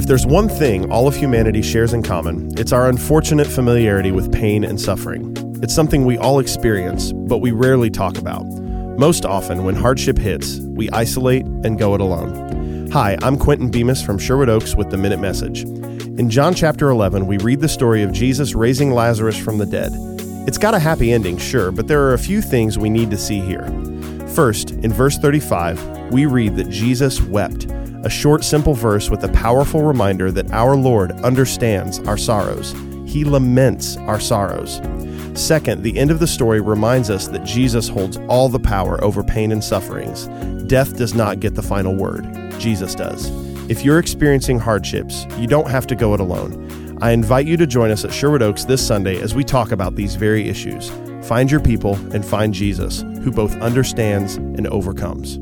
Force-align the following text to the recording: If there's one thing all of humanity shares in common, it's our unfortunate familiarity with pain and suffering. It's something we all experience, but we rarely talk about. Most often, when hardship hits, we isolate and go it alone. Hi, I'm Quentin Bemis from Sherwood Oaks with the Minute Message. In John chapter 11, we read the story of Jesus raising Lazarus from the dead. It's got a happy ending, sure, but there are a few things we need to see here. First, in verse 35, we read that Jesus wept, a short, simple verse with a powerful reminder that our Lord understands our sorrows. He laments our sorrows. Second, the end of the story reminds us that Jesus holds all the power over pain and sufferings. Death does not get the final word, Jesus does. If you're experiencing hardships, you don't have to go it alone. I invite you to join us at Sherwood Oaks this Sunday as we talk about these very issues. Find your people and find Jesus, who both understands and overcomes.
If 0.00 0.06
there's 0.06 0.24
one 0.24 0.48
thing 0.48 0.90
all 0.90 1.06
of 1.06 1.14
humanity 1.14 1.60
shares 1.60 1.92
in 1.92 2.02
common, 2.02 2.58
it's 2.58 2.72
our 2.72 2.88
unfortunate 2.88 3.46
familiarity 3.46 4.12
with 4.12 4.32
pain 4.32 4.64
and 4.64 4.80
suffering. 4.80 5.36
It's 5.62 5.74
something 5.74 6.06
we 6.06 6.16
all 6.16 6.38
experience, 6.38 7.12
but 7.12 7.42
we 7.42 7.50
rarely 7.50 7.90
talk 7.90 8.16
about. 8.16 8.46
Most 8.98 9.26
often, 9.26 9.62
when 9.62 9.76
hardship 9.76 10.16
hits, 10.16 10.58
we 10.60 10.88
isolate 10.88 11.44
and 11.44 11.78
go 11.78 11.94
it 11.94 12.00
alone. 12.00 12.90
Hi, 12.92 13.18
I'm 13.20 13.36
Quentin 13.38 13.70
Bemis 13.70 14.00
from 14.00 14.16
Sherwood 14.16 14.48
Oaks 14.48 14.74
with 14.74 14.88
the 14.88 14.96
Minute 14.96 15.20
Message. 15.20 15.64
In 15.64 16.30
John 16.30 16.54
chapter 16.54 16.88
11, 16.88 17.26
we 17.26 17.36
read 17.36 17.60
the 17.60 17.68
story 17.68 18.02
of 18.02 18.10
Jesus 18.10 18.54
raising 18.54 18.92
Lazarus 18.92 19.36
from 19.36 19.58
the 19.58 19.66
dead. 19.66 19.92
It's 20.48 20.56
got 20.56 20.72
a 20.72 20.78
happy 20.78 21.12
ending, 21.12 21.36
sure, 21.36 21.70
but 21.70 21.88
there 21.88 22.00
are 22.04 22.14
a 22.14 22.18
few 22.18 22.40
things 22.40 22.78
we 22.78 22.88
need 22.88 23.10
to 23.10 23.18
see 23.18 23.40
here. 23.40 23.66
First, 24.28 24.70
in 24.70 24.94
verse 24.94 25.18
35, 25.18 26.10
we 26.10 26.24
read 26.24 26.56
that 26.56 26.70
Jesus 26.70 27.20
wept, 27.20 27.66
a 28.04 28.10
short, 28.10 28.44
simple 28.44 28.74
verse 28.74 29.10
with 29.10 29.22
a 29.24 29.28
powerful 29.28 29.82
reminder 29.82 30.30
that 30.30 30.50
our 30.52 30.76
Lord 30.76 31.12
understands 31.22 31.98
our 32.00 32.16
sorrows. 32.16 32.72
He 33.06 33.24
laments 33.24 33.96
our 33.98 34.20
sorrows. 34.20 34.80
Second, 35.34 35.82
the 35.82 35.98
end 35.98 36.10
of 36.10 36.18
the 36.18 36.26
story 36.26 36.60
reminds 36.60 37.10
us 37.10 37.28
that 37.28 37.44
Jesus 37.44 37.88
holds 37.88 38.16
all 38.28 38.48
the 38.48 38.58
power 38.58 39.02
over 39.02 39.22
pain 39.22 39.52
and 39.52 39.62
sufferings. 39.62 40.28
Death 40.66 40.96
does 40.96 41.14
not 41.14 41.40
get 41.40 41.54
the 41.54 41.62
final 41.62 41.94
word, 41.94 42.24
Jesus 42.58 42.94
does. 42.94 43.30
If 43.70 43.84
you're 43.84 43.98
experiencing 43.98 44.58
hardships, 44.58 45.26
you 45.38 45.46
don't 45.46 45.70
have 45.70 45.86
to 45.88 45.94
go 45.94 46.14
it 46.14 46.20
alone. 46.20 46.98
I 47.02 47.12
invite 47.12 47.46
you 47.46 47.56
to 47.56 47.66
join 47.66 47.90
us 47.90 48.04
at 48.04 48.12
Sherwood 48.12 48.42
Oaks 48.42 48.64
this 48.64 48.86
Sunday 48.86 49.20
as 49.20 49.34
we 49.34 49.44
talk 49.44 49.72
about 49.72 49.94
these 49.94 50.16
very 50.16 50.48
issues. 50.48 50.90
Find 51.26 51.50
your 51.50 51.60
people 51.60 51.94
and 52.14 52.24
find 52.24 52.52
Jesus, 52.52 53.02
who 53.22 53.30
both 53.30 53.56
understands 53.56 54.36
and 54.36 54.66
overcomes. 54.66 55.38